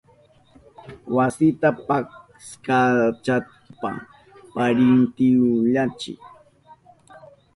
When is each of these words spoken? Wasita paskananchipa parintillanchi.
Wasita 1.15 1.67
paskananchipa 1.87 3.89
parintillanchi. 4.53 6.11